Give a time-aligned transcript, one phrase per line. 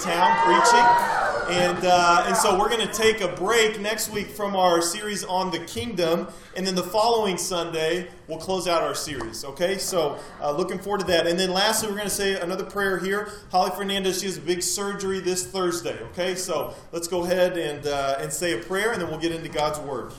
[0.00, 1.20] town preaching.
[1.50, 5.24] And, uh, and so we're going to take a break next week from our series
[5.24, 6.28] on the kingdom.
[6.56, 9.44] And then the following Sunday, we'll close out our series.
[9.44, 9.76] Okay?
[9.76, 11.26] So uh, looking forward to that.
[11.26, 13.32] And then lastly, we're going to say another prayer here.
[13.50, 15.98] Holly Fernandez, she has a big surgery this Thursday.
[16.12, 16.36] Okay?
[16.36, 19.48] So let's go ahead and, uh, and say a prayer, and then we'll get into
[19.48, 20.12] God's Word.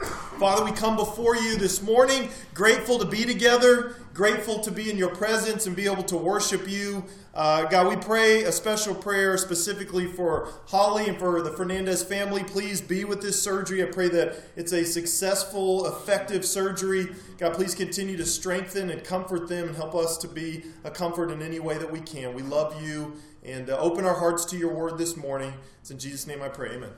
[0.00, 4.96] Father, we come before you this morning, grateful to be together, grateful to be in
[4.96, 7.04] your presence and be able to worship you.
[7.34, 12.42] Uh, God, we pray a special prayer specifically for Holly and for the Fernandez family.
[12.42, 13.82] Please be with this surgery.
[13.82, 17.08] I pray that it's a successful, effective surgery.
[17.38, 21.30] God, please continue to strengthen and comfort them and help us to be a comfort
[21.30, 22.34] in any way that we can.
[22.34, 25.52] We love you and uh, open our hearts to your word this morning.
[25.80, 26.70] It's in Jesus' name I pray.
[26.70, 26.90] Amen.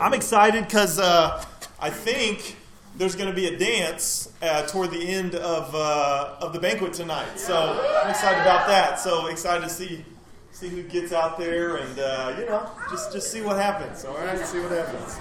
[0.00, 1.44] I'm excited because uh,
[1.82, 2.56] I think
[2.96, 6.92] there's going to be a dance uh, toward the end of, uh, of the banquet
[6.92, 7.40] tonight.
[7.40, 7.56] So
[8.04, 9.00] I'm excited about that.
[9.00, 10.04] So excited to see
[10.52, 14.04] see who gets out there and uh, you know just just see what happens.
[14.04, 15.18] All right, see what happens.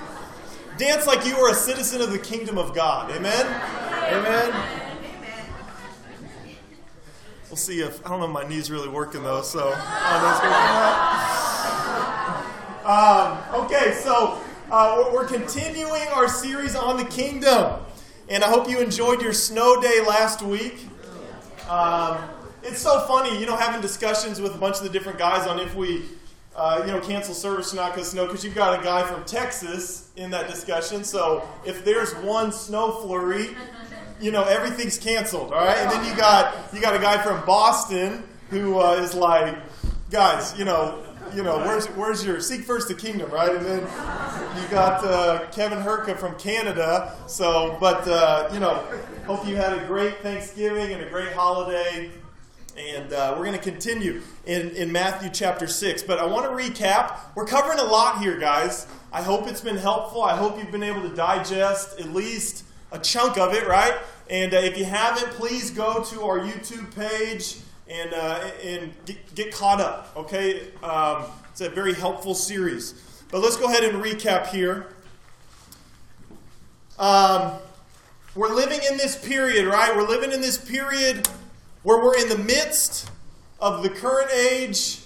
[0.77, 3.09] Dance like you are a citizen of the kingdom of God.
[3.09, 3.47] Amen.
[4.13, 4.53] Amen.
[7.49, 9.41] We'll see if I don't know if my knees really working though.
[9.41, 9.69] So
[12.85, 14.39] um, okay, so
[14.71, 17.81] uh, we're continuing our series on the kingdom,
[18.29, 20.87] and I hope you enjoyed your snow day last week.
[21.69, 22.17] Um,
[22.63, 25.59] it's so funny, you know, having discussions with a bunch of the different guys on
[25.59, 26.03] if we,
[26.55, 28.25] uh, you know, cancel service or not because snow.
[28.25, 32.93] Because you've got a guy from Texas in that discussion, so if there's one snow
[33.01, 33.49] flurry,
[34.21, 35.51] you know, everything's canceled.
[35.51, 39.15] All right, and then you got you got a guy from Boston who uh, is
[39.15, 39.57] like,
[40.09, 43.55] guys, you know you know, where's where's your seek first the kingdom, right?
[43.55, 47.15] And then you got uh, Kevin Herka from Canada.
[47.27, 48.83] So, but uh, you know,
[49.25, 52.11] hope you had a great Thanksgiving and a great holiday.
[52.77, 56.03] And uh, we're going to continue in, in Matthew chapter 6.
[56.03, 57.17] But I want to recap.
[57.35, 58.87] We're covering a lot here, guys.
[59.11, 60.23] I hope it's been helpful.
[60.23, 63.93] I hope you've been able to digest at least a chunk of it, right?
[64.29, 67.57] And uh, if you haven't, please go to our YouTube page
[67.91, 70.67] and, uh, and get, get, caught up, okay?
[70.81, 72.93] Um, it's a very helpful series.
[73.29, 74.87] But let's go ahead and recap here.
[76.97, 77.53] Um,
[78.33, 79.93] we're living in this period, right?
[79.93, 81.27] We're living in this period
[81.83, 83.09] where we're in the midst
[83.59, 84.99] of the current age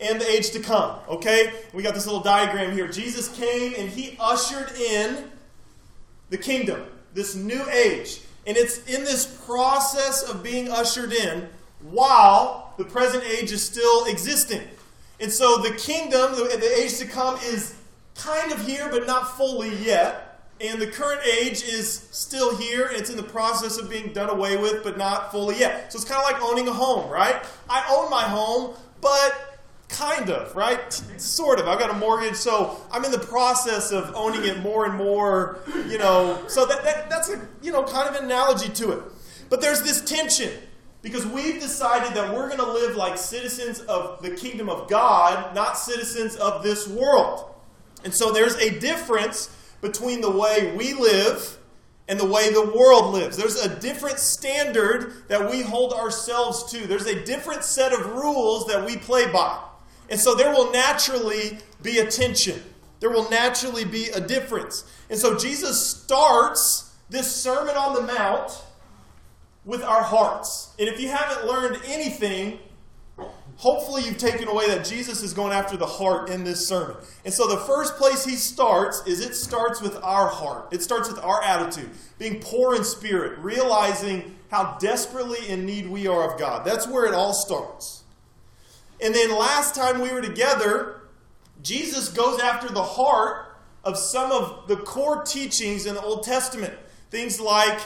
[0.00, 1.52] and the age to come, okay?
[1.74, 2.88] We got this little diagram here.
[2.88, 5.30] Jesus came and he ushered in
[6.30, 8.22] the kingdom, this new age.
[8.46, 11.50] And it's in this process of being ushered in
[11.82, 14.62] while the present age is still existing.
[15.20, 17.76] And so the kingdom, the, the age to come, is
[18.14, 20.26] kind of here, but not fully yet.
[20.60, 24.28] And the current age is still here, and it's in the process of being done
[24.28, 25.92] away with, but not fully yet.
[25.92, 27.42] So it's kind of like owning a home, right?
[27.68, 30.92] I own my home, but kind of, right?
[31.16, 31.68] Sort of.
[31.68, 35.60] I've got a mortgage, so I'm in the process of owning it more and more,
[35.88, 36.42] you know.
[36.46, 39.02] So that, that that's a, you know, kind of an analogy to it.
[39.48, 40.52] But there's this tension
[41.02, 45.54] because we've decided that we're going to live like citizens of the kingdom of God,
[45.54, 47.54] not citizens of this world.
[48.04, 51.58] And so there's a difference between the way we live
[52.08, 53.36] and the way the world lives.
[53.36, 58.66] There's a different standard that we hold ourselves to, there's a different set of rules
[58.66, 59.62] that we play by.
[60.10, 62.60] And so there will naturally be a tension.
[62.98, 64.84] There will naturally be a difference.
[65.08, 68.60] And so Jesus starts this Sermon on the Mount
[69.64, 70.74] with our hearts.
[70.78, 72.58] And if you haven't learned anything,
[73.56, 76.96] hopefully you've taken away that Jesus is going after the heart in this sermon.
[77.24, 80.68] And so the first place he starts is it starts with our heart.
[80.72, 86.06] It starts with our attitude, being poor in spirit, realizing how desperately in need we
[86.06, 86.64] are of God.
[86.64, 88.04] That's where it all starts.
[89.00, 91.02] And then last time we were together,
[91.62, 96.74] Jesus goes after the heart of some of the core teachings in the Old Testament.
[97.10, 97.80] Things like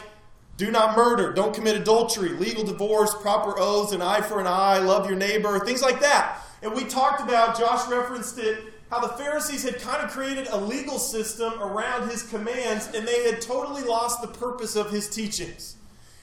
[0.56, 1.32] do not murder.
[1.32, 2.30] Don't commit adultery.
[2.30, 6.38] Legal divorce, proper oaths, an eye for an eye, love your neighbor, things like that.
[6.62, 10.56] And we talked about, Josh referenced it, how the Pharisees had kind of created a
[10.56, 15.76] legal system around his commands and they had totally lost the purpose of his teachings.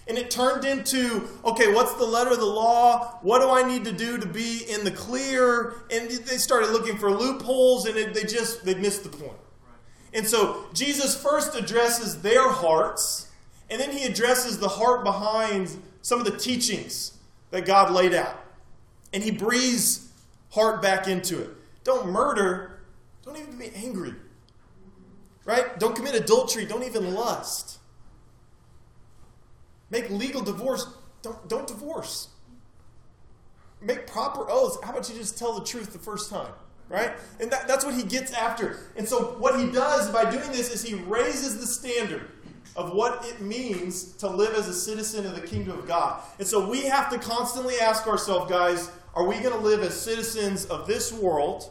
[0.08, 3.20] And it turned into, okay, what's the letter of the law?
[3.22, 5.76] What do I need to do to be in the clear?
[5.92, 9.38] And they started looking for loopholes and it, they just, they missed the point.
[10.14, 13.31] And so Jesus first addresses their hearts
[13.72, 17.18] and then he addresses the heart behind some of the teachings
[17.52, 18.44] that God laid out.
[19.14, 20.10] And he breathes
[20.50, 21.50] heart back into it.
[21.86, 22.82] Don't murder.
[23.24, 24.14] Don't even be angry.
[25.46, 25.80] Right?
[25.80, 26.66] Don't commit adultery.
[26.66, 27.80] Don't even lust.
[29.90, 30.86] Make legal divorce.
[31.22, 32.28] Don't, don't divorce.
[33.82, 34.78] Make proper oaths.
[34.84, 36.52] How about you just tell the truth the first time?
[36.90, 37.14] right?
[37.40, 38.78] And that, that's what he gets after.
[38.98, 42.28] And so, what he does by doing this is he raises the standard
[42.76, 46.22] of what it means to live as a citizen of the kingdom of God.
[46.40, 50.00] And so, we have to constantly ask ourselves, guys, are we going to live as
[50.00, 51.70] citizens of this world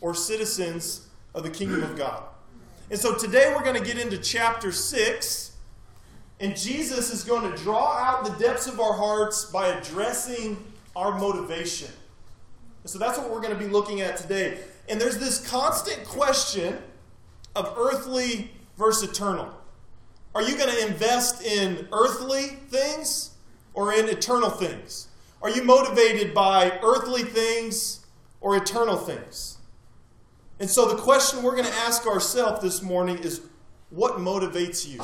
[0.00, 2.22] or citizens of the kingdom of God?
[2.90, 5.52] And so, today we're going to get into chapter 6.
[6.38, 10.62] And Jesus is going to draw out the depths of our hearts by addressing
[10.94, 11.90] our motivation.
[12.82, 14.58] And so that's what we're going to be looking at today.
[14.88, 16.78] And there's this constant question
[17.54, 19.52] of earthly versus eternal.
[20.36, 23.30] Are you going to invest in earthly things
[23.72, 25.08] or in eternal things?
[25.40, 28.04] Are you motivated by earthly things
[28.42, 29.56] or eternal things?
[30.60, 33.40] And so the question we're going to ask ourselves this morning is
[33.88, 35.00] what motivates you?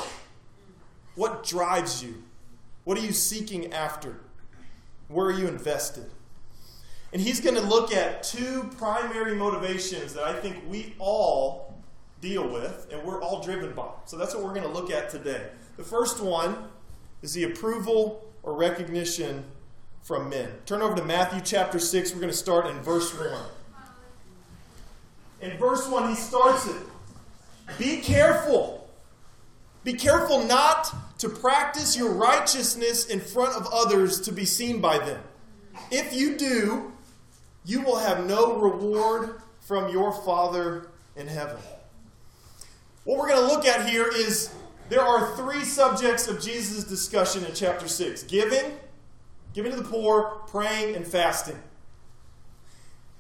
[1.14, 2.24] What drives you?
[2.84, 4.20] What are you seeking after?
[5.08, 6.10] Where are you invested?
[7.10, 11.71] And he's going to look at two primary motivations that I think we all
[12.22, 13.90] deal with and we're all driven by.
[14.06, 15.48] So that's what we're going to look at today.
[15.76, 16.56] The first one
[17.20, 19.44] is the approval or recognition
[20.02, 20.48] from men.
[20.64, 22.12] Turn over to Matthew chapter 6.
[22.12, 23.30] We're going to start in verse 1.
[25.42, 26.82] In verse 1, he starts it
[27.78, 28.88] Be careful.
[29.84, 34.98] Be careful not to practice your righteousness in front of others to be seen by
[34.98, 35.20] them.
[35.90, 36.92] If you do,
[37.64, 41.58] you will have no reward from your Father in heaven.
[43.04, 44.50] What we're going to look at here is
[44.88, 48.78] there are three subjects of Jesus' discussion in chapter 6 giving,
[49.54, 51.58] giving to the poor, praying, and fasting.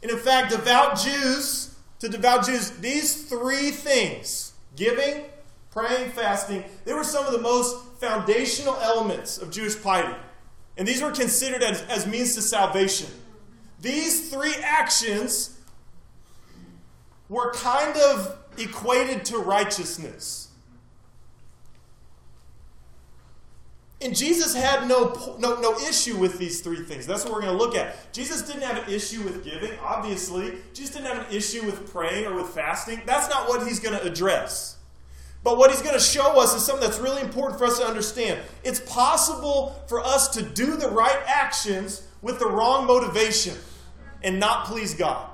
[0.02, 5.24] And in fact, devout Jews, to devout Jews, these three things giving,
[5.70, 10.16] praying, fasting they were some of the most foundational elements of Jewish piety.
[10.76, 13.08] And these were considered as, as means to salvation.
[13.80, 15.58] These three actions
[17.28, 20.48] were kind of equated to righteousness.
[24.02, 27.06] And Jesus had no, no, no issue with these three things.
[27.06, 28.12] That's what we're going to look at.
[28.12, 30.54] Jesus didn't have an issue with giving, obviously.
[30.74, 33.00] Jesus didn't have an issue with praying or with fasting.
[33.06, 34.78] That's not what he's going to address.
[35.44, 37.84] But what he's going to show us is something that's really important for us to
[37.84, 38.40] understand.
[38.64, 43.56] It's possible for us to do the right actions with the wrong motivation
[44.22, 45.31] and not please God.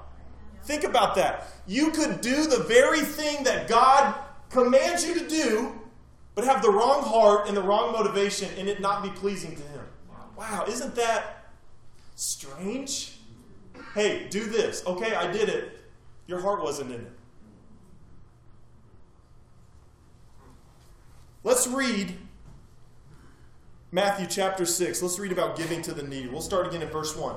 [0.68, 1.48] Think about that.
[1.66, 4.14] You could do the very thing that God
[4.50, 5.72] commands you to do,
[6.34, 9.62] but have the wrong heart and the wrong motivation and it not be pleasing to
[9.62, 9.80] Him.
[10.36, 11.52] Wow, isn't that
[12.16, 13.16] strange?
[13.94, 14.84] Hey, do this.
[14.86, 15.80] Okay, I did it.
[16.26, 17.12] Your heart wasn't in it.
[21.44, 22.14] Let's read
[23.90, 25.00] Matthew chapter 6.
[25.00, 26.28] Let's read about giving to the needy.
[26.28, 27.36] We'll start again in verse 1.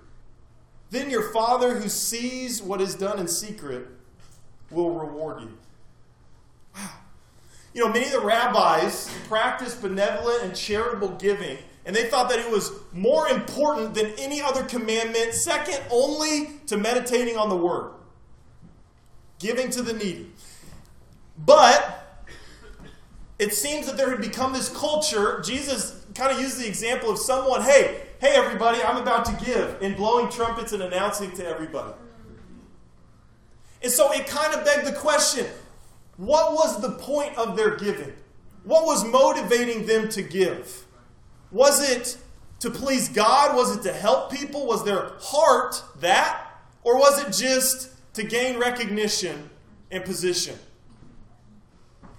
[0.91, 3.87] then your Father who sees what is done in secret
[4.69, 5.57] will reward you.
[6.75, 6.89] Wow.
[7.73, 12.39] You know, many of the rabbis practiced benevolent and charitable giving, and they thought that
[12.39, 17.93] it was more important than any other commandment, second only to meditating on the Word,
[19.39, 20.29] giving to the needy.
[21.37, 22.25] But
[23.39, 25.41] it seems that there had become this culture.
[25.43, 29.81] Jesus kind of used the example of someone, hey, hey, everybody, I'm about to give,
[29.81, 31.95] and blowing trumpets and announcing to everybody.
[33.81, 35.47] And so it kind of begged the question
[36.17, 38.13] what was the point of their giving?
[38.63, 40.85] What was motivating them to give?
[41.49, 42.15] Was it
[42.59, 43.55] to please God?
[43.55, 44.67] Was it to help people?
[44.67, 46.45] Was their heart that?
[46.83, 49.49] Or was it just to gain recognition
[49.89, 50.59] and position?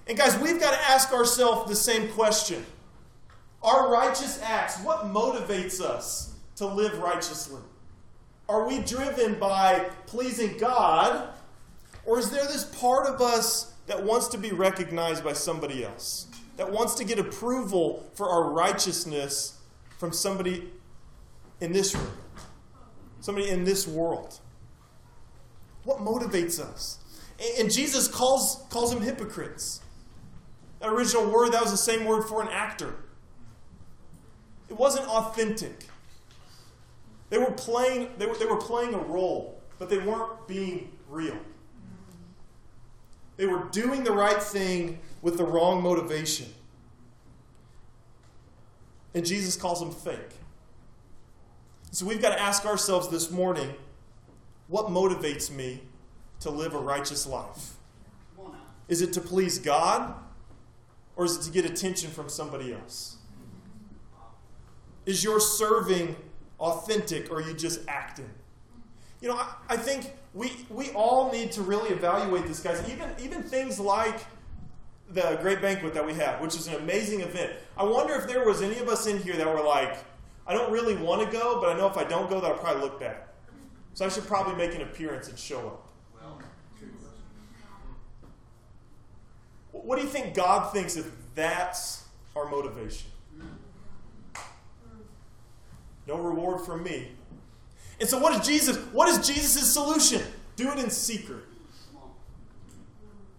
[0.08, 2.66] And guys, we've got to ask ourselves the same question.
[3.62, 7.60] Our righteous acts, what motivates us to live righteously?
[8.48, 11.30] Are we driven by pleasing God,
[12.04, 16.26] or is there this part of us that wants to be recognized by somebody else?
[16.56, 19.58] That wants to get approval for our righteousness
[19.98, 20.70] from somebody
[21.60, 22.12] in this room,
[23.20, 24.40] somebody in this world?
[25.84, 26.98] What motivates us?
[27.58, 29.80] And Jesus calls, calls them hypocrites.
[30.80, 32.96] That original word, that was the same word for an actor.
[34.72, 35.84] It wasn't authentic.
[37.28, 41.36] They were playing, they were, they were playing a role, but they weren't being real.
[43.36, 46.46] They were doing the right thing with the wrong motivation.
[49.12, 50.38] And Jesus calls them fake.
[51.90, 53.74] So we've got to ask ourselves this morning
[54.68, 55.82] what motivates me
[56.40, 57.74] to live a righteous life?
[58.88, 60.14] Is it to please God
[61.14, 63.18] or is it to get attention from somebody else?
[65.06, 66.16] Is your serving
[66.60, 68.30] authentic or are you just acting?
[69.20, 72.82] You know, I, I think we, we all need to really evaluate this, guys.
[72.90, 74.24] Even, even things like
[75.10, 77.52] the great banquet that we have, which is an amazing event.
[77.76, 79.96] I wonder if there was any of us in here that were like,
[80.46, 82.58] I don't really want to go, but I know if I don't go, that I'll
[82.58, 83.16] probably look bad.
[83.94, 85.88] So I should probably make an appearance and show up.
[89.72, 92.04] What do you think God thinks if that's
[92.36, 93.11] our motivation?
[96.06, 97.08] No reward from me.
[98.00, 98.76] And so what is Jesus?
[98.92, 100.22] What is Jesus' solution?
[100.56, 101.44] Do it in secret.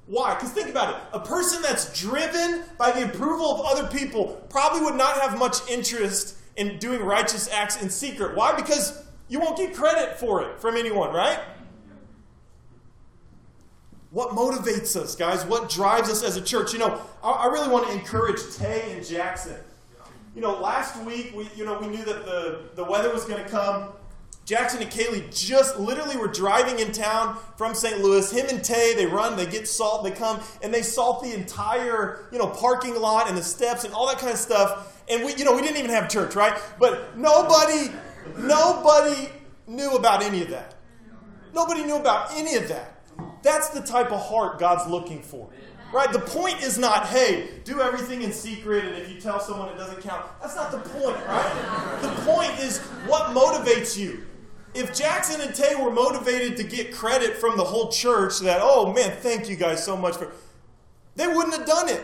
[0.06, 0.34] Why?
[0.36, 1.02] Because think about it.
[1.14, 5.68] A person that's driven by the approval of other people probably would not have much
[5.70, 8.36] interest in doing righteous acts in secret.
[8.36, 8.54] Why?
[8.54, 11.40] Because you won't get credit for it from anyone, right?
[14.12, 15.44] What motivates us, guys?
[15.46, 16.74] What drives us as a church?
[16.74, 19.58] You know, I, I really want to encourage Tay and Jackson.
[20.36, 23.44] You know, last week we, you know, we knew that the, the weather was going
[23.44, 23.90] to come.
[24.46, 28.02] Jackson and Kaylee just literally were driving in town from St.
[28.02, 28.30] Louis.
[28.32, 32.28] Him and Tay, they run, they get salt, they come, and they salt the entire,
[32.32, 35.02] you know, parking lot and the steps and all that kind of stuff.
[35.08, 36.60] And we, you know, we didn't even have church, right?
[36.80, 37.90] But nobody,
[38.38, 39.30] nobody
[39.68, 40.76] knew about any of that.
[41.54, 43.02] Nobody knew about any of that.
[43.44, 45.50] That's the type of heart God's looking for.
[45.94, 46.12] Right?
[46.12, 49.78] The point is not, hey, do everything in secret, and if you tell someone it
[49.78, 50.26] doesn't count.
[50.42, 52.00] That's not the point, right?
[52.02, 54.26] The point is what motivates you.
[54.74, 58.92] If Jackson and Tay were motivated to get credit from the whole church that, oh
[58.92, 60.32] man, thank you guys so much for,
[61.16, 62.04] they wouldn't have done it.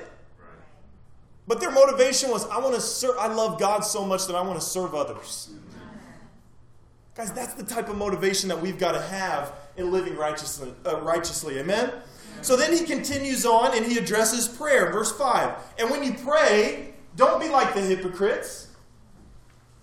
[1.47, 4.41] But their motivation was, I want to serve, I love God so much that I
[4.41, 5.49] want to serve others.
[7.15, 10.71] Guys, that's the type of motivation that we've got to have in living righteously.
[10.85, 11.57] Uh, righteously.
[11.57, 11.91] Amen?
[12.41, 14.91] So then he continues on and he addresses prayer.
[14.91, 15.55] Verse 5.
[15.77, 18.67] And when you pray, don't be like the hypocrites.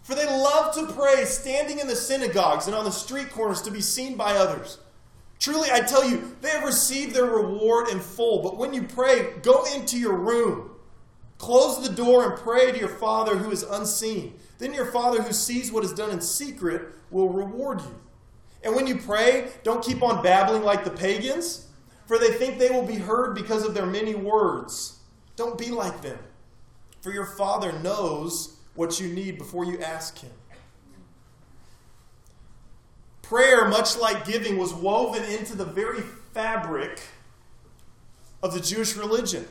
[0.02, 3.70] For they love to pray standing in the synagogues and on the street corners to
[3.70, 4.78] be seen by others.
[5.38, 8.42] Truly, I tell you, they have received their reward in full.
[8.42, 10.70] But when you pray, go into your room,
[11.38, 14.34] close the door, and pray to your Father who is unseen.
[14.58, 17.94] Then your Father who sees what is done in secret will reward you.
[18.64, 21.65] And when you pray, don't keep on babbling like the pagans,
[22.06, 25.00] for they think they will be heard because of their many words.
[25.34, 26.18] Don't be like them,
[27.00, 30.30] for your Father knows what you need before you ask Him.
[33.22, 36.00] Prayer, much like giving, was woven into the very
[36.32, 37.00] fabric
[38.42, 39.46] of the Jewish religion.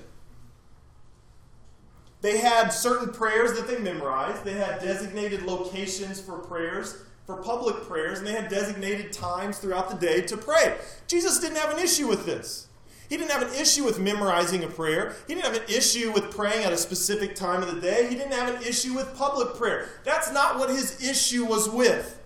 [2.21, 7.75] They had certain prayers that they memorized, they had designated locations for prayers, for public
[7.87, 10.77] prayers, and they had designated times throughout the day to pray.
[11.07, 12.67] Jesus didn't have an issue with this.
[13.09, 15.15] He didn't have an issue with memorizing a prayer.
[15.27, 18.07] He didn't have an issue with praying at a specific time of the day.
[18.09, 19.89] He didn't have an issue with public prayer.
[20.03, 22.19] That's not what his issue was with.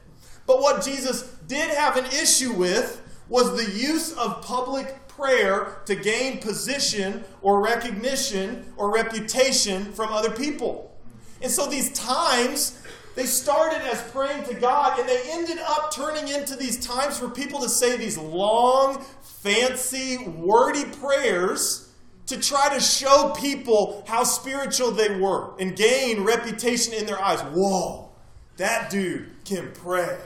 [0.45, 5.95] But what Jesus did have an issue with was the use of public prayer to
[5.95, 10.97] gain position or recognition or reputation from other people.
[11.41, 12.81] And so these times,
[13.19, 17.27] they started as praying to God and they ended up turning into these times for
[17.27, 21.91] people to say these long, fancy, wordy prayers
[22.27, 27.41] to try to show people how spiritual they were and gain reputation in their eyes.
[27.41, 28.09] Whoa,
[28.55, 30.17] that dude can pray.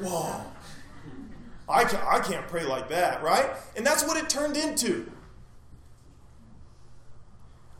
[0.00, 0.40] Whoa.
[1.68, 3.50] I can't, I can't pray like that, right?
[3.76, 5.12] And that's what it turned into.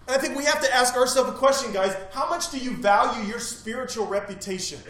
[0.06, 1.96] And I think we have to ask ourselves a question, guys.
[2.12, 4.80] How much do you value your spiritual reputation?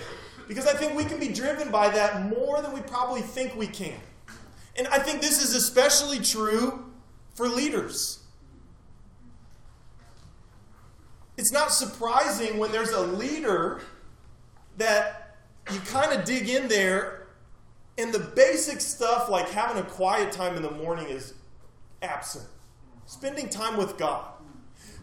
[0.46, 3.66] Because I think we can be driven by that more than we probably think we
[3.66, 3.98] can.
[4.76, 6.84] And I think this is especially true
[7.34, 8.22] for leaders.
[11.36, 13.80] It's not surprising when there's a leader
[14.76, 15.36] that
[15.72, 17.26] you kind of dig in there
[17.98, 21.34] and the basic stuff like having a quiet time in the morning is
[22.02, 22.46] absent.
[23.06, 24.35] Spending time with God.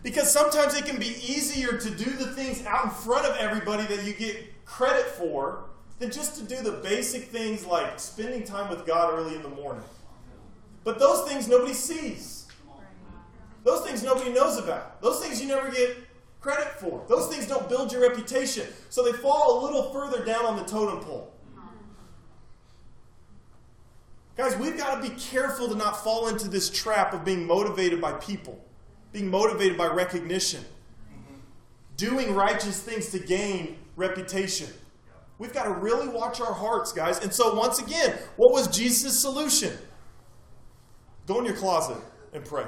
[0.04, 3.84] Because sometimes it can be easier to do the things out in front of everybody
[3.96, 5.66] that you get credit for
[6.00, 9.50] than just to do the basic things like spending time with God early in the
[9.50, 9.84] morning.
[10.84, 12.48] But those things nobody sees.
[13.64, 15.02] Those things nobody knows about.
[15.02, 15.98] Those things you never get
[16.42, 17.06] credit for.
[17.08, 18.68] Those things don't build your reputation.
[18.90, 21.32] So they fall a little further down on the totem pole.
[24.36, 28.02] Guys, we've got to be careful to not fall into this trap of being motivated
[28.02, 28.60] by people,
[29.14, 30.66] being motivated by recognition,
[31.96, 34.68] doing righteous things to gain reputation.
[35.38, 37.20] We've got to really watch our hearts, guys.
[37.20, 39.78] And so, once again, what was Jesus' solution?
[41.26, 41.98] Go in your closet
[42.34, 42.66] and pray.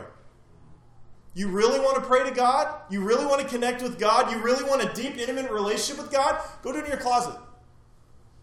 [1.33, 2.73] You really want to pray to God?
[2.89, 4.31] You really want to connect with God?
[4.31, 6.39] You really want a deep, intimate relationship with God?
[6.61, 7.35] Go do it in your closet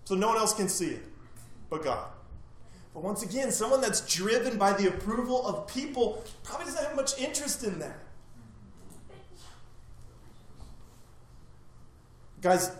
[0.05, 1.03] so no one else can see it
[1.71, 2.12] but God.
[2.95, 7.19] But once again, someone that's driven by the approval of people probably doesn't have much
[7.19, 7.99] interest in that.
[12.43, 12.73] Guys,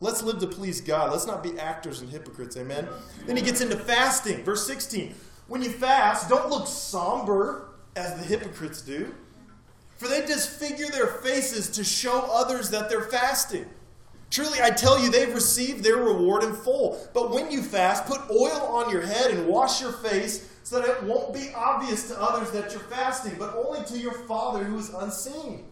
[0.00, 1.10] let's live to please God.
[1.10, 2.56] Let's not be actors and hypocrites.
[2.56, 2.86] Amen.
[3.26, 4.44] Then he gets into fasting.
[4.44, 5.14] Verse 16.
[5.48, 9.14] When you fast, don't look somber as the hypocrites do,
[9.96, 13.66] for they disfigure their faces to show others that they're fasting.
[14.32, 16.98] Truly, I tell you, they've received their reward in full.
[17.12, 20.88] But when you fast, put oil on your head and wash your face so that
[20.88, 24.78] it won't be obvious to others that you're fasting, but only to your Father who
[24.78, 25.66] is unseen.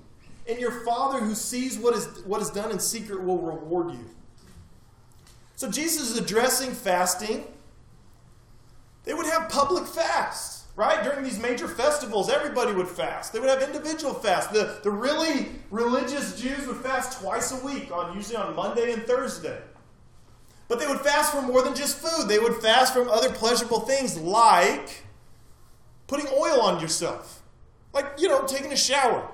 [0.46, 4.04] And your Father who sees what is, what is done in secret will reward you.
[5.56, 7.44] So Jesus is addressing fasting.
[9.04, 11.04] They would have public fasts right?
[11.04, 13.34] During these major festivals, everybody would fast.
[13.34, 14.50] They would have individual fasts.
[14.50, 19.02] The, the really religious Jews would fast twice a week, on usually on Monday and
[19.02, 19.60] Thursday.
[20.68, 22.28] But they would fast from more than just food.
[22.28, 25.04] They would fast from other pleasurable things like
[26.06, 27.42] putting oil on yourself.
[27.92, 29.30] Like, you know, taking a shower.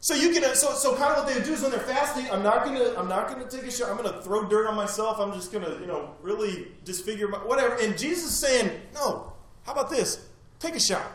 [0.00, 2.42] So you can so so kind of what they do is when they're fasting, I'm
[2.42, 3.90] not gonna I'm not gonna take a shower.
[3.90, 5.18] I'm gonna throw dirt on myself.
[5.18, 7.74] I'm just gonna you know really disfigure my, whatever.
[7.74, 9.34] And Jesus is saying, no,
[9.68, 10.26] how about this?
[10.60, 11.12] Take a shower.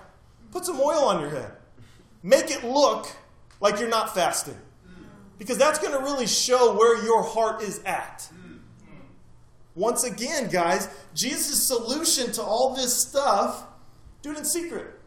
[0.52, 1.54] Put some oil on your head.
[2.22, 3.08] Make it look
[3.60, 4.60] like you're not fasting.
[5.40, 8.30] Because that's going to really show where your heart is at.
[9.74, 13.66] Once again, guys, Jesus' solution to all this stuff
[14.22, 15.00] do it in secret.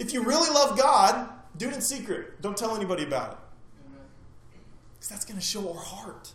[0.00, 2.42] If you really love God, do it in secret.
[2.42, 3.38] Don't tell anybody about it.
[4.94, 6.32] Because that's going to show our heart.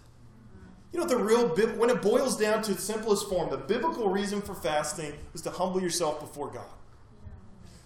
[0.91, 4.41] You know, the real, when it boils down to its simplest form, the biblical reason
[4.41, 6.65] for fasting is to humble yourself before God.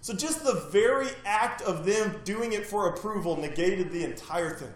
[0.02, 4.74] So just the very act of them doing it for approval negated the entire thing.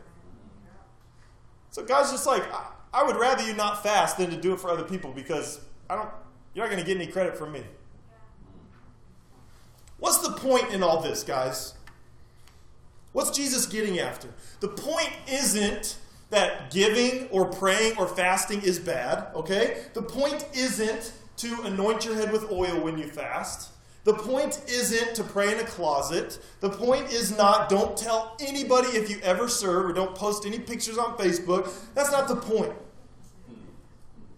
[1.71, 4.59] So God's just like, I, I would rather you not fast than to do it
[4.59, 5.59] for other people because
[5.89, 6.09] I don't,
[6.53, 7.63] you're not going to get any credit from me.
[9.97, 11.73] What's the point in all this, guys?
[13.11, 14.29] What's Jesus getting after?
[14.59, 15.97] The point isn't
[16.35, 19.83] that giving or praying or fasting is bad, okay?
[19.93, 23.71] The point isn't to anoint your head with oil when you fast.
[24.03, 26.37] The point isn't to pray in a closet.
[26.59, 30.59] The point is not don't tell anybody if you ever serve or don't post any
[30.59, 31.73] pictures on Facebook.
[31.95, 32.73] That's not the point.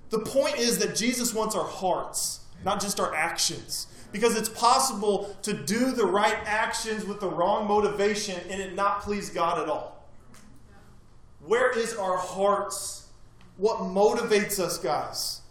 [0.10, 3.88] The point is that Jesus wants our hearts, not just our actions.
[4.12, 9.02] Because it's possible to do the right actions with the wrong motivation and it not
[9.02, 9.97] please God at all.
[11.48, 13.08] Where is our hearts?
[13.56, 15.42] What motivates us, guys?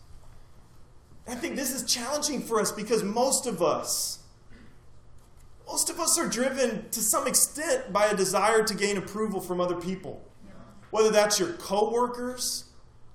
[1.27, 4.21] I think this is challenging for us because most of us,
[5.67, 9.59] most of us are driven to some extent by a desire to gain approval from
[9.59, 10.23] other people.
[10.91, 12.65] Whether that's your coworkers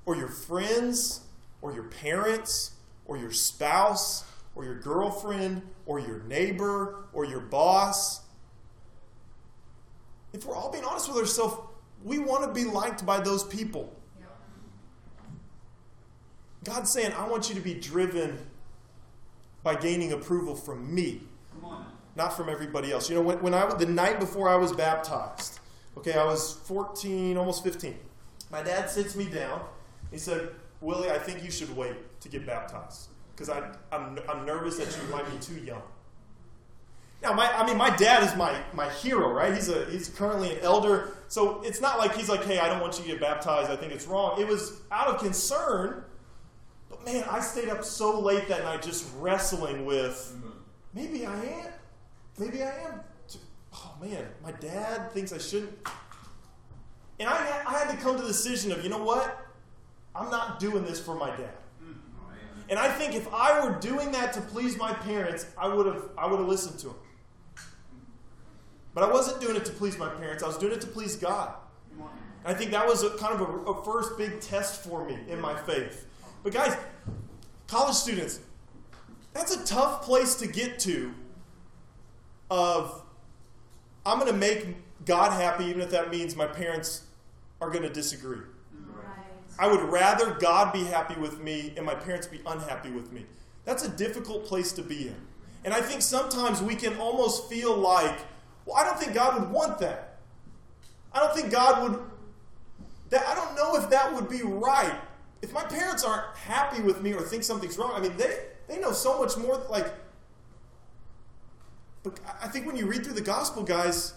[0.05, 1.21] or your friends
[1.61, 2.71] or your parents
[3.05, 8.21] or your spouse or your girlfriend or your neighbor or your boss.
[10.33, 11.55] If we're all being honest with ourselves,
[12.03, 13.95] we want to be liked by those people.
[16.63, 18.37] God's saying, I want you to be driven
[19.63, 21.21] by gaining approval from me,
[22.15, 23.09] not from everybody else.
[23.09, 25.59] You know, when, when I the night before I was baptized,
[25.97, 27.97] okay, I was 14, almost 15.
[28.51, 29.61] My dad sits me down.
[30.11, 30.49] He said,
[30.81, 33.49] Willie, I think you should wait to get baptized because
[33.91, 35.81] I'm, I'm nervous that you might be too young.
[37.21, 39.53] Now, my, I mean, my dad is my, my hero, right?
[39.53, 41.11] He's, a, he's currently an elder.
[41.31, 43.71] So it's not like he's like, hey, I don't want you to get baptized.
[43.71, 44.41] I think it's wrong.
[44.41, 46.03] It was out of concern.
[46.89, 50.49] But man, I stayed up so late that night just wrestling with mm-hmm.
[50.93, 51.71] maybe I am.
[52.37, 52.99] Maybe I am.
[53.73, 55.71] Oh man, my dad thinks I shouldn't.
[57.17, 59.47] And I, I had to come to the decision of, you know what?
[60.13, 61.55] I'm not doing this for my dad.
[61.81, 61.91] Mm-hmm.
[62.69, 66.09] And I think if I were doing that to please my parents, I would have
[66.17, 66.97] I would have listened to them.
[68.93, 71.15] But I wasn't doing it to please my parents, I was doing it to please
[71.15, 71.53] God.
[72.43, 75.17] And I think that was a, kind of a, a first big test for me
[75.29, 76.07] in my faith.
[76.43, 76.75] But guys,
[77.67, 78.39] college students,
[79.33, 81.13] that's a tough place to get to
[82.49, 83.03] of
[84.05, 84.75] I'm going to make
[85.05, 87.03] God happy even if that means my parents
[87.61, 88.39] are going to disagree.
[88.73, 89.25] Right.
[89.59, 93.25] I would rather God be happy with me and my parents be unhappy with me.
[93.63, 95.15] That's a difficult place to be in.
[95.63, 98.17] And I think sometimes we can almost feel like,
[98.65, 100.19] well, I don't think God would want that.
[101.13, 101.99] I don't think God would
[103.09, 104.95] that I don't know if that would be right.
[105.41, 108.79] If my parents aren't happy with me or think something's wrong, I mean they they
[108.79, 109.91] know so much more like
[112.03, 114.13] but I think when you read through the gospel, guys,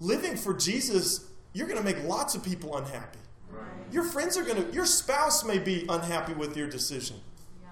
[0.00, 3.18] living for Jesus, you're going to make lots of people unhappy.
[3.50, 3.66] Right.
[3.92, 7.16] Your friends are going to, your spouse may be unhappy with your decision.
[7.62, 7.68] Yeah.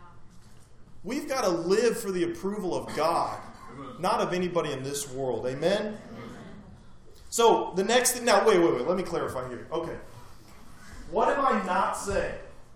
[1.03, 3.41] We've got to live for the approval of God,
[3.99, 5.47] not of anybody in this world.
[5.47, 5.99] Amen?
[7.31, 9.67] So the next thing, now, wait, wait, wait, let me clarify here.
[9.73, 9.97] Okay.
[11.11, 12.35] What am I not saying?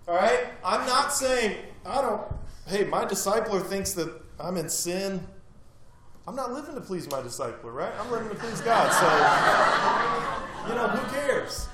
[0.08, 0.46] All right?
[0.64, 2.22] I'm not saying, I don't,
[2.66, 5.26] hey, my discipler thinks that I'm in sin.
[6.26, 7.92] I'm not living to please my discipler, right?
[8.00, 8.90] I'm living to please God.
[8.92, 11.68] So, you know, who cares?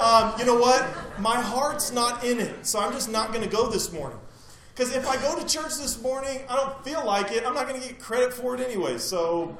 [0.00, 0.86] Um, you know what?
[1.20, 4.18] My heart's not in it, so I'm just not going to go this morning.
[4.74, 7.44] Because if I go to church this morning, I don't feel like it.
[7.46, 9.56] I'm not going to get credit for it anyway, so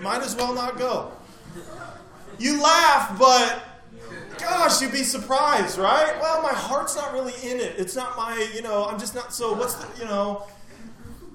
[0.00, 1.12] might as well not go.
[2.38, 3.62] You laugh, but
[4.38, 6.18] gosh, you'd be surprised, right?
[6.20, 7.74] Well, my heart's not really in it.
[7.78, 10.46] It's not my, you know, I'm just not so, what's the, you know,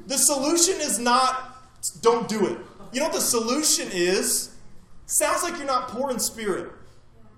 [0.07, 1.53] the solution is not
[2.01, 2.57] don't do it.
[2.91, 4.55] You know what the solution is?
[5.05, 6.71] Sounds like you're not poor in spirit.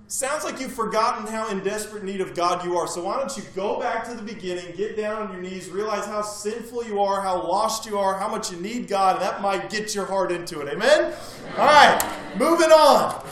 [0.07, 2.87] Sounds like you've forgotten how in desperate need of God you are.
[2.87, 6.05] So why don't you go back to the beginning, get down on your knees, realize
[6.05, 9.41] how sinful you are, how lost you are, how much you need God, and that
[9.41, 10.71] might get your heart into it.
[10.71, 11.11] Amen?
[11.57, 13.25] All right, moving on.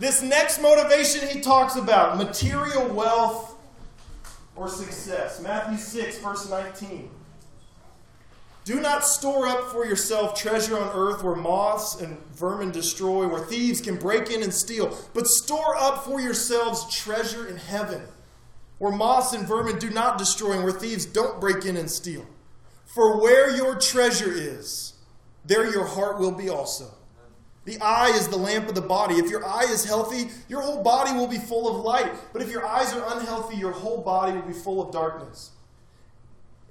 [0.00, 3.56] This next motivation he talks about material wealth
[4.56, 5.40] or success.
[5.40, 7.08] Matthew 6, verse 19.
[8.64, 13.44] Do not store up for yourself treasure on earth where moths and vermin destroy, where
[13.44, 18.02] thieves can break in and steal, but store up for yourselves treasure in heaven,
[18.78, 22.24] where moths and vermin do not destroy, and where thieves don't break in and steal.
[22.94, 24.94] For where your treasure is,
[25.44, 26.94] there your heart will be also.
[27.64, 29.16] The eye is the lamp of the body.
[29.16, 32.12] If your eye is healthy, your whole body will be full of light.
[32.32, 35.50] But if your eyes are unhealthy, your whole body will be full of darkness.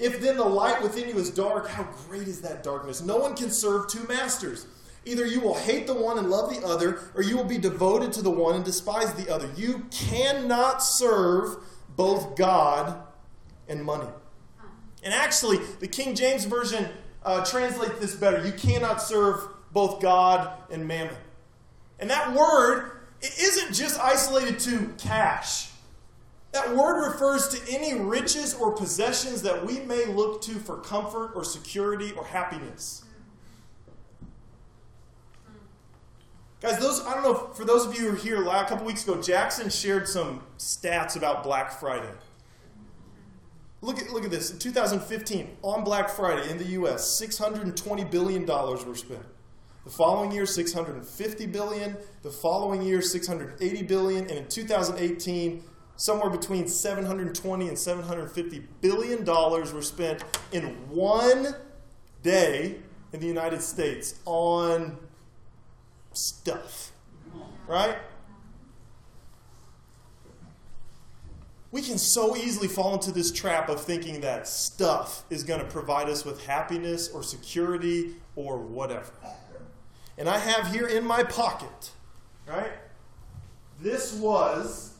[0.01, 3.01] If then the light within you is dark, how great is that darkness?
[3.01, 4.65] No one can serve two masters.
[5.05, 8.11] Either you will hate the one and love the other, or you will be devoted
[8.13, 9.49] to the one and despise the other.
[9.55, 11.57] You cannot serve
[11.95, 13.01] both God
[13.67, 14.09] and money.
[15.03, 16.89] And actually, the King James Version
[17.23, 18.45] uh, translates this better.
[18.45, 21.15] You cannot serve both God and mammon.
[21.99, 25.70] And that word it isn't just isolated to cash.
[26.51, 31.31] That word refers to any riches or possessions that we may look to for comfort
[31.33, 33.05] or security or happiness.
[36.61, 39.03] Guys, those I don't know for those of you who were here a couple weeks
[39.03, 42.11] ago, Jackson shared some stats about Black Friday.
[43.81, 44.51] Look at look at this.
[44.51, 49.25] In 2015, on Black Friday in the US, 620 billion dollars were spent.
[49.85, 51.97] The following year, 650 billion.
[52.21, 55.63] The following year, 680 billion, and in 2018,
[56.01, 61.55] somewhere between 720 and 750 billion dollars were spent in one
[62.23, 62.77] day
[63.13, 64.97] in the United States on
[66.11, 66.91] stuff.
[67.67, 67.97] Right?
[71.71, 75.67] We can so easily fall into this trap of thinking that stuff is going to
[75.67, 79.11] provide us with happiness or security or whatever.
[80.17, 81.91] And I have here in my pocket,
[82.47, 82.73] right?
[83.79, 84.90] This was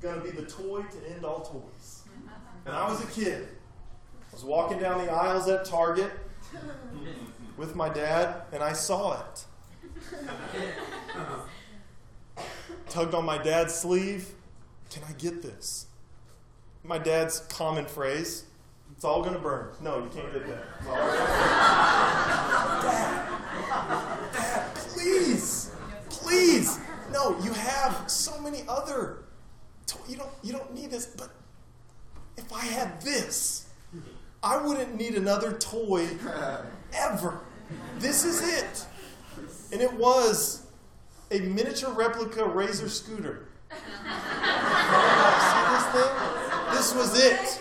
[0.00, 2.02] going to be the toy to end all toys.
[2.08, 2.68] Mm-hmm.
[2.68, 3.48] And I was a kid.
[4.30, 6.12] I was walking down the aisles at Target
[7.56, 9.44] with my dad, and I saw it.
[12.88, 14.32] Tugged on my dad's sleeve.
[14.90, 15.86] Can I get this?
[16.84, 18.44] My dad's common phrase
[18.98, 19.68] it's all going to burn.
[19.80, 20.84] No, you can't get that.
[22.82, 23.28] dad,
[24.32, 25.70] dad, please,
[26.10, 26.80] please.
[27.12, 29.17] No, you have so many other
[30.08, 31.06] you don't, you don't need this.
[31.06, 31.30] But
[32.36, 33.66] if I had this,
[34.42, 36.08] I wouldn't need another toy
[36.94, 37.40] ever.
[37.98, 38.86] This is it.
[39.72, 40.66] And it was
[41.30, 43.48] a miniature replica Razor scooter.
[43.70, 43.76] See
[45.74, 46.10] this thing?
[46.72, 47.60] This was it.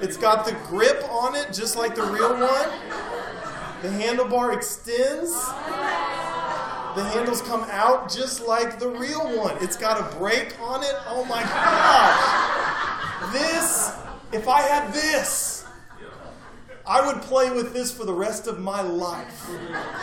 [0.00, 2.70] It's got the grip on it, just like the real one.
[3.82, 5.32] The handlebar extends.
[6.98, 9.56] The handles come out just like the real one.
[9.60, 10.94] It's got a brake on it.
[11.06, 13.32] Oh my gosh.
[13.32, 13.92] This,
[14.32, 15.64] if I had this,
[16.84, 19.48] I would play with this for the rest of my life.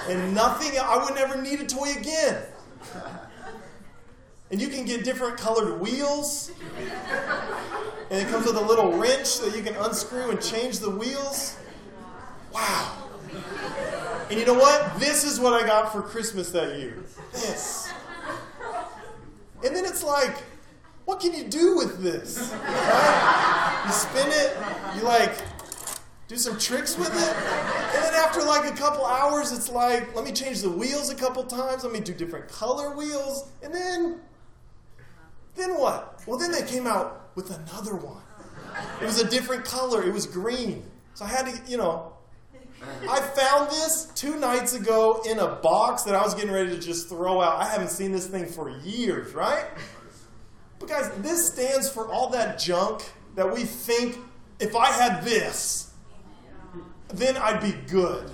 [0.07, 2.43] And nothing, I would never need a toy again.
[4.49, 6.51] And you can get different colored wheels
[8.09, 11.57] And it comes with a little wrench that you can unscrew and change the wheels.
[12.53, 13.09] Wow.
[14.29, 14.99] And you know what?
[14.99, 17.03] This is what I got for Christmas that year.
[17.31, 17.91] This.
[19.63, 20.35] And then it's like,
[21.05, 22.51] what can you do with this?
[22.63, 23.83] Right?
[23.85, 24.57] You spin it,
[24.95, 25.31] you like
[26.27, 27.35] do some tricks with it.
[27.35, 31.15] And then after like a couple hours, it's like, let me change the wheels a
[31.15, 33.49] couple times, let me do different color wheels.
[33.61, 34.19] And then,
[35.55, 36.23] then what?
[36.25, 38.23] Well, then they came out with another one.
[38.99, 40.83] It was a different color, it was green.
[41.13, 42.14] So I had to, you know,
[42.81, 46.79] I found this two nights ago in a box that I was getting ready to
[46.79, 47.59] just throw out.
[47.59, 49.65] I haven't seen this thing for years, right?
[50.79, 54.17] But guys, this stands for all that junk that we think
[54.59, 55.91] if I had this,
[57.13, 58.31] then I'd be good.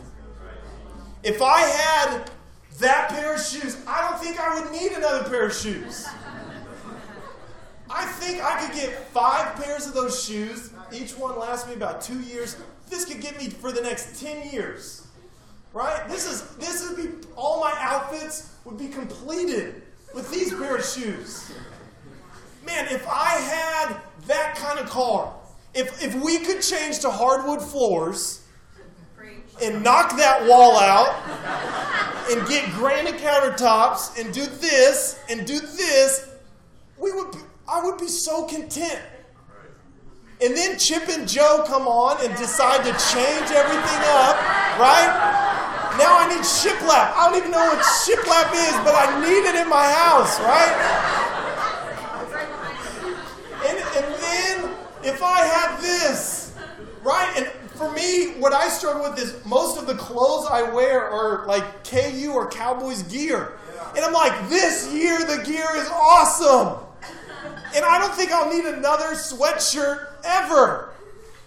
[1.24, 2.32] If I had
[2.80, 6.08] that pair of shoes, I don't think I would need another pair of shoes.
[7.90, 10.72] I think I could get five pairs of those shoes.
[10.92, 12.58] Each one lasts me about two years.
[12.92, 15.08] This could get me for the next 10 years.
[15.74, 16.08] Right?
[16.08, 19.82] This is this would be all my outfits would be completed
[20.14, 21.52] with these pair of shoes.
[22.66, 23.96] Man, if I had
[24.28, 25.34] that kind of car,
[25.74, 28.42] if if we could change to hardwood floors,
[29.62, 31.16] and knock that wall out
[32.32, 36.30] and get granite countertops and do this and do this,
[36.98, 39.02] we would be, I would be so content.
[40.42, 44.36] And then Chip and Jo come on and decide to change everything up,
[44.82, 45.38] right?
[46.00, 47.14] Now I need shiplap.
[47.14, 50.74] I don't even know what shiplap is, but I need it in my house, right?
[53.70, 56.56] And, and then if I had this,
[57.04, 57.32] right?
[57.38, 61.46] And for me, what I struggle with is most of the clothes I wear are
[61.46, 63.60] like KU or Cowboys gear.
[63.96, 66.80] And I'm like, this year the gear is awesome.
[67.76, 70.94] And I don't think I'll need another sweatshirt ever.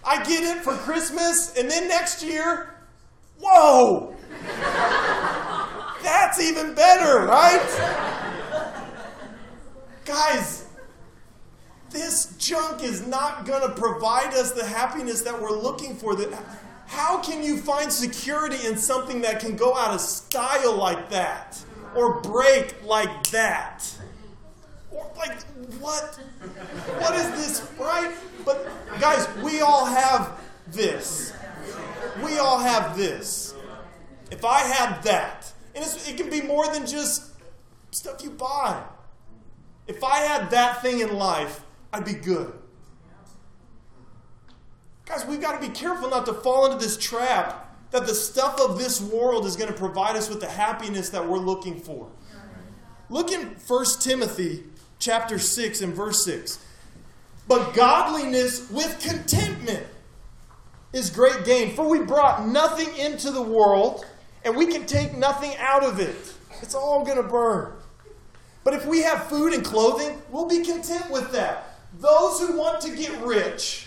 [0.03, 2.75] I get it for Christmas, and then next year,
[3.39, 4.15] whoa!
[6.03, 8.81] That's even better, right?
[10.05, 10.67] Guys,
[11.89, 16.15] this junk is not going to provide us the happiness that we're looking for.
[16.15, 16.31] That
[16.87, 21.59] how can you find security in something that can go out of style like that
[21.95, 23.94] or break like that?
[25.17, 25.41] Like
[25.79, 26.15] what?
[26.99, 28.13] What is this, right?
[28.45, 28.67] But
[28.99, 31.33] guys, we all have this.
[32.23, 33.53] We all have this.
[34.31, 37.31] If I had that, and it can be more than just
[37.91, 38.83] stuff you buy.
[39.87, 41.61] If I had that thing in life,
[41.93, 42.53] I'd be good.
[45.05, 48.59] Guys, we've got to be careful not to fall into this trap that the stuff
[48.59, 52.09] of this world is going to provide us with the happiness that we're looking for.
[53.09, 54.63] Look in 1 Timothy
[55.05, 56.65] chapter 6 and verse 6.
[57.47, 59.85] But godliness with contentment
[60.93, 64.03] is great gain, for we brought nothing into the world,
[64.43, 66.15] and we can take nothing out of it.
[66.63, 67.73] It's all going to burn.
[68.63, 71.77] But if we have food and clothing, we'll be content with that.
[71.99, 73.85] Those who want to get rich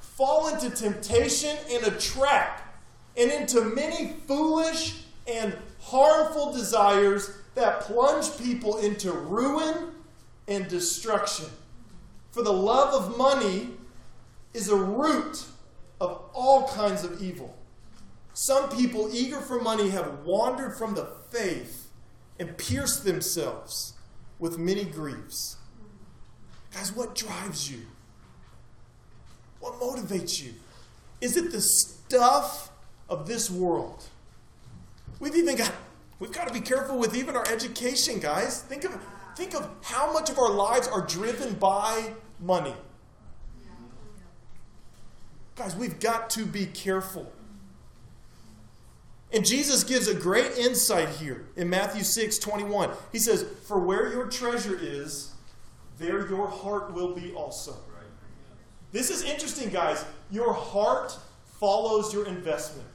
[0.00, 2.76] fall into temptation and a trap
[3.16, 9.94] and into many foolish and harmful desires that plunge people into ruin
[10.48, 11.46] and destruction.
[12.32, 13.68] For the love of money
[14.54, 15.44] is a root
[16.00, 17.56] of all kinds of evil.
[18.32, 21.90] Some people, eager for money, have wandered from the faith
[22.38, 23.94] and pierced themselves
[24.38, 25.56] with many griefs.
[26.72, 27.80] Guys, what drives you?
[29.60, 30.54] What motivates you?
[31.20, 32.70] Is it the stuff
[33.08, 34.04] of this world?
[35.18, 35.72] We've even got
[36.20, 38.62] we've got to be careful with even our education, guys.
[38.62, 38.92] Think of
[39.38, 42.74] think of how much of our lives are driven by money.
[45.54, 47.32] Guys, we've got to be careful.
[49.32, 52.90] And Jesus gives a great insight here in Matthew 6 21.
[53.12, 55.32] He says, For where your treasure is,
[55.98, 57.76] there your heart will be also.
[58.90, 60.04] This is interesting, guys.
[60.32, 61.16] Your heart
[61.60, 62.88] follows your investment.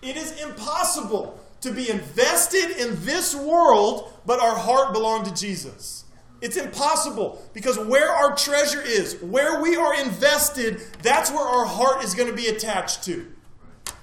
[0.00, 6.04] It is impossible to be invested in this world, but our heart belong to Jesus.
[6.40, 12.04] It's impossible because where our treasure is, where we are invested, that's where our heart
[12.04, 13.32] is going to be attached to.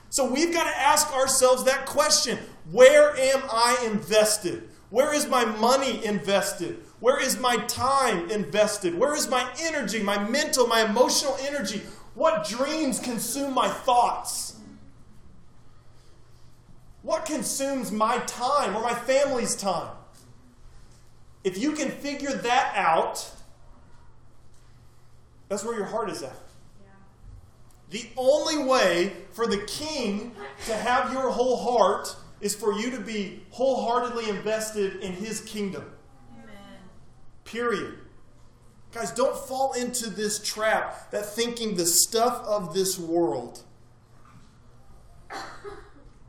[0.10, 2.40] So we've got to ask ourselves that question
[2.72, 4.70] Where am I invested?
[4.90, 6.80] Where is my money invested?
[7.00, 8.98] Where is my time invested?
[8.98, 11.82] Where is my energy, my mental, my emotional energy?
[12.16, 14.59] What dreams consume my thoughts?
[17.02, 19.96] What consumes my time or my family's time?
[21.44, 23.32] If you can figure that out,
[25.48, 26.36] That's where your heart is at.
[27.90, 30.36] The only way for the king
[30.68, 35.92] to have your whole heart is for you to be wholeheartedly invested in his kingdom.
[36.32, 36.54] Amen.
[37.46, 37.96] Period.
[38.92, 43.64] Guys, don't fall into this trap that thinking the stuff of this world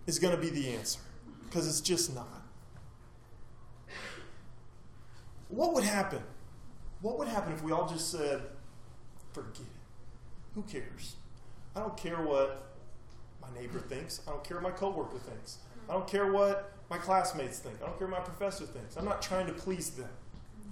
[0.07, 1.01] is going to be the answer.
[1.45, 2.27] Because it's just not.
[5.49, 6.23] What would happen?
[7.01, 8.43] What would happen if we all just said,
[9.33, 9.67] forget it?
[10.55, 11.17] Who cares?
[11.75, 12.75] I don't care what
[13.41, 14.21] my neighbor thinks.
[14.27, 15.59] I don't care what my coworker thinks.
[15.89, 17.77] I don't care what my classmates think.
[17.83, 18.97] I don't care what my professor thinks.
[18.97, 20.09] I'm not trying to please them.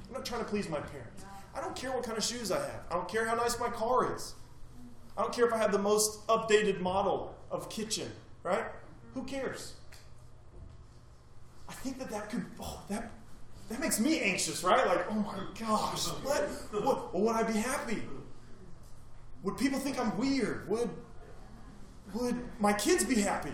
[0.06, 1.24] I'm not trying to please my parents.
[1.54, 2.82] I don't care what kind of shoes I have.
[2.90, 4.34] I don't care how nice my car is.
[5.16, 8.10] I don't care if I have the most updated model of kitchen,
[8.42, 8.66] right?
[9.14, 9.74] Who cares?
[11.68, 13.10] I think that that could, oh, that,
[13.68, 14.86] that makes me anxious, right?
[14.86, 16.48] Like, oh my gosh, what?
[16.82, 17.14] what?
[17.14, 18.02] Would I be happy?
[19.42, 20.68] Would people think I'm weird?
[20.68, 20.90] Would,
[22.14, 23.52] would my kids be happy?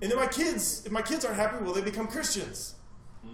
[0.00, 2.74] And then my kids, if my kids aren't happy, will they become Christians?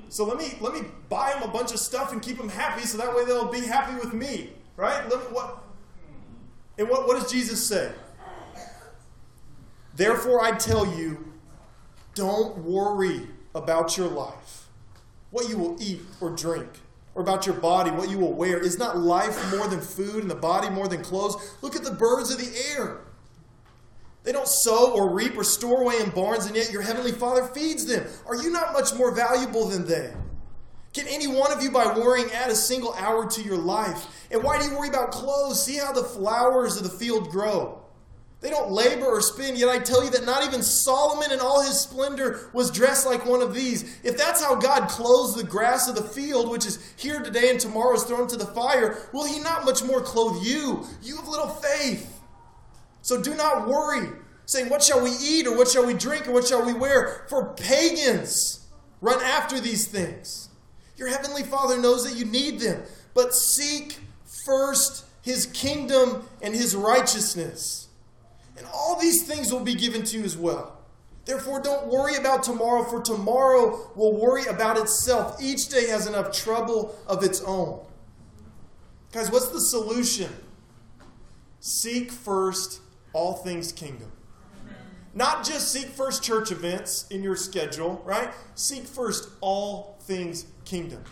[0.09, 2.87] So let me let me buy them a bunch of stuff and keep them happy,
[2.87, 5.09] so that way they'll be happy with me, right?
[5.11, 5.63] Let me, what?
[6.79, 7.93] And what, what does Jesus say?
[9.95, 11.34] Therefore, I tell you,
[12.15, 13.23] don't worry
[13.55, 14.69] about your life,
[15.31, 16.69] what you will eat or drink,
[17.15, 18.59] or about your body, what you will wear.
[18.59, 21.57] Is not life more than food, and the body more than clothes?
[21.63, 23.01] Look at the birds of the air.
[24.25, 27.45] They don't sow or reap or store away in barns, and yet your heavenly Father
[27.49, 28.07] feeds them.
[28.27, 30.13] Are you not much more valuable than they?
[30.95, 34.07] Can any one of you, by worrying, add a single hour to your life?
[34.31, 35.63] And why do you worry about clothes?
[35.63, 37.84] See how the flowers of the field grow.
[38.45, 41.63] They don't labor or spin, yet I tell you that not even Solomon in all
[41.63, 43.99] his splendor was dressed like one of these.
[44.05, 47.59] If that's how God clothes the grass of the field, which is here today and
[47.59, 50.87] tomorrow is thrown to the fire, will he not much more clothe you?
[51.03, 52.21] You have little faith.
[53.01, 54.11] So do not worry,
[54.45, 57.25] saying, What shall we eat, or what shall we drink, or what shall we wear?
[57.31, 58.67] For pagans
[59.01, 60.51] run after these things.
[60.99, 62.83] Your heavenly Father knows that you need them,
[63.15, 64.01] but seek
[64.45, 67.84] first his kingdom and his righteousness.
[68.57, 70.79] And all these things will be given to you as well.
[71.25, 75.43] Therefore, don't worry about tomorrow, for tomorrow will worry about itself.
[75.43, 77.81] Each day has enough trouble of its own.
[79.13, 80.31] Guys, what's the solution?
[81.61, 82.81] Seek first
[83.15, 84.13] all things kingdom.
[85.15, 88.33] Not just seek first church events in your schedule, right?
[88.57, 91.05] Seek first all things kingdom.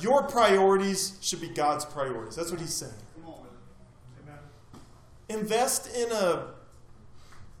[0.00, 2.36] Your priorities should be God's priorities.
[2.36, 2.92] That's what he's saying.
[3.14, 3.40] Come on,
[4.26, 4.32] really.
[5.30, 5.40] Amen.
[5.40, 6.48] Invest in a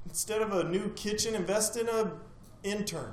[0.08, 2.12] instead of a new kitchen, invest in an
[2.62, 3.12] intern.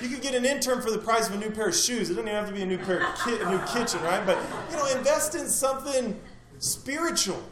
[0.00, 2.10] You could get an intern for the price of a new pair of shoes.
[2.10, 4.24] It doesn't even have to be a new pair of ki- a new kitchen, right?
[4.24, 4.38] But
[4.70, 6.18] you know, invest in something
[6.58, 7.42] spiritual,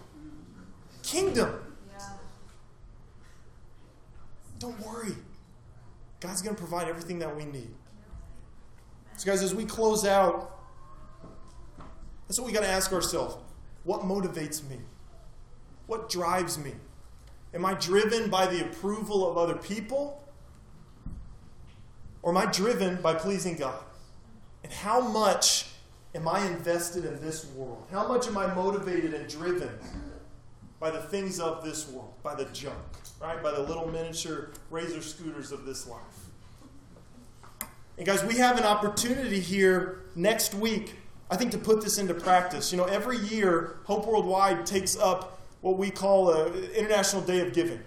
[1.02, 1.60] kingdom.
[4.58, 5.14] Don't worry.
[6.20, 7.70] God's going to provide everything that we need.
[9.16, 10.58] So, guys, as we close out,
[12.26, 13.36] that's what we got to ask ourselves.
[13.84, 14.78] What motivates me?
[15.86, 16.72] What drives me?
[17.54, 20.22] Am I driven by the approval of other people?
[22.22, 23.82] Or am I driven by pleasing God?
[24.64, 25.66] And how much
[26.14, 27.86] am I invested in this world?
[27.90, 29.70] How much am I motivated and driven
[30.80, 32.76] by the things of this world, by the junk?
[33.20, 33.42] right?
[33.42, 36.00] By the little miniature razor scooters of this life.
[37.96, 40.94] And guys, we have an opportunity here next week,
[41.30, 42.70] I think, to put this into practice.
[42.70, 47.52] You know, every year, Hope Worldwide takes up what we call an International Day of
[47.52, 47.80] Giving.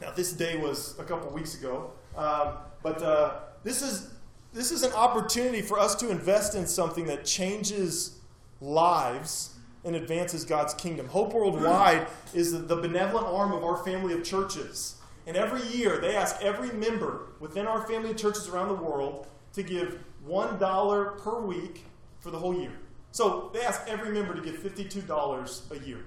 [0.00, 4.10] Now, this day was a couple weeks ago, um, but uh, this is
[4.52, 8.18] this is an opportunity for us to invest in something that changes
[8.60, 11.08] lives and advances God's kingdom.
[11.08, 14.96] Hope Worldwide is the benevolent arm of our family of churches.
[15.26, 19.26] And every year, they ask every member within our family of churches around the world
[19.54, 21.84] to give $1 per week
[22.20, 22.72] for the whole year.
[23.10, 26.04] So they ask every member to give $52 a year.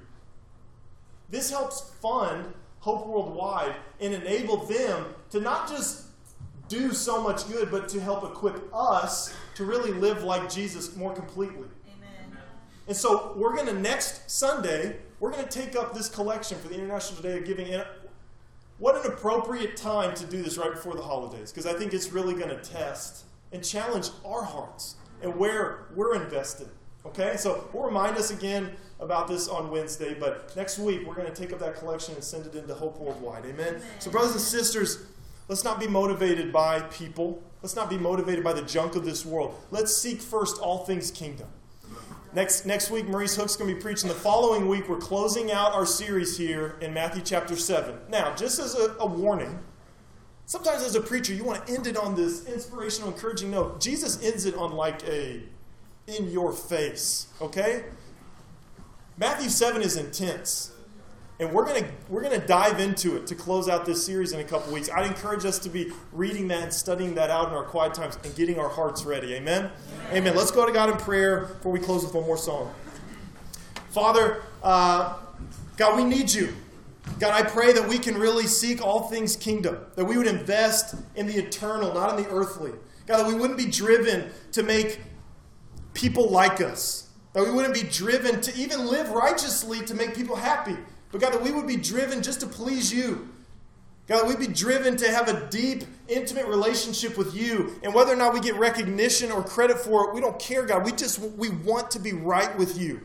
[1.30, 6.06] This helps fund Hope Worldwide and enable them to not just
[6.68, 11.14] do so much good, but to help equip us to really live like Jesus more
[11.14, 11.68] completely.
[11.88, 12.38] Amen.
[12.88, 16.68] And so we're going to next Sunday, we're going to take up this collection for
[16.68, 17.74] the International Day of Giving.
[17.74, 17.86] And
[18.78, 22.12] what an appropriate time to do this right before the holidays, because I think it's
[22.12, 26.70] really going to test and challenge our hearts and where we're invested.
[27.08, 27.36] Okay?
[27.38, 31.34] So we'll remind us again about this on Wednesday, but next week we're going to
[31.34, 33.46] take up that collection and send it into Hope Worldwide.
[33.46, 33.76] Amen?
[33.76, 33.82] Amen.
[34.00, 35.06] So, brothers and sisters,
[35.48, 37.44] let's not be motivated by people.
[37.62, 39.56] Let's not be motivated by the junk of this world.
[39.72, 41.48] Let's seek first all things kingdom.
[42.34, 44.10] Next, next week, Maurice Hook's going to be preaching.
[44.10, 47.96] The following week, we're closing out our series here in Matthew chapter 7.
[48.10, 49.58] Now, just as a, a warning,
[50.46, 53.80] sometimes as a preacher, you want to end it on this inspirational, encouraging note.
[53.80, 55.42] Jesus ends it on like a
[56.08, 57.84] in your face, okay?
[59.18, 60.72] Matthew 7 is intense.
[61.40, 64.32] And we're going to we're going to dive into it to close out this series
[64.32, 64.90] in a couple weeks.
[64.90, 68.18] I'd encourage us to be reading that and studying that out in our quiet times
[68.24, 69.36] and getting our hearts ready.
[69.36, 69.70] Amen.
[70.08, 70.18] Amen.
[70.18, 70.36] Amen.
[70.36, 72.74] Let's go to God in prayer before we close with one more song.
[73.90, 75.18] Father, uh,
[75.76, 76.56] God, we need you.
[77.20, 80.96] God, I pray that we can really seek all things kingdom, that we would invest
[81.16, 82.72] in the eternal, not in the earthly.
[83.06, 85.02] God, that we wouldn't be driven to make
[85.98, 90.36] people like us, that we wouldn't be driven to even live righteously to make people
[90.36, 90.78] happy.
[91.12, 93.30] But God, that we would be driven just to please you.
[94.08, 97.78] God, we'd be driven to have a deep, intimate relationship with you.
[97.84, 100.86] And whether or not we get recognition or credit for it, we don't care, God.
[100.86, 103.02] We just we want to be right with you.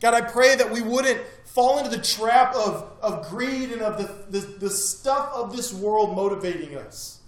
[0.00, 3.98] God, I pray that we wouldn't fall into the trap of, of greed and of
[3.98, 7.20] the, the, the stuff of this world motivating us.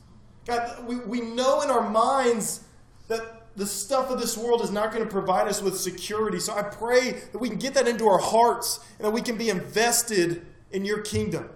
[0.46, 2.64] God, we, we know in our minds
[3.08, 6.40] that the stuff of this world is not going to provide us with security.
[6.40, 9.36] So I pray that we can get that into our hearts and that we can
[9.36, 11.50] be invested in your kingdom.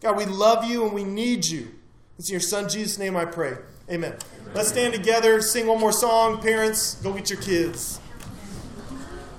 [0.00, 1.68] God, we love you and we need you.
[2.18, 3.56] It's in your son Jesus' name I pray.
[3.88, 4.12] Amen.
[4.12, 4.18] Amen.
[4.54, 6.40] Let's stand together, sing one more song.
[6.40, 8.00] Parents, go get your kids.